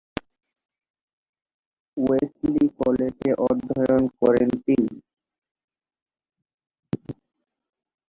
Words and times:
Wesley 1.97 2.65
কলেজে 2.79 3.31
অধ্যয়ন 3.47 4.03
করেন 4.19 4.49
তিনি। 4.65 4.95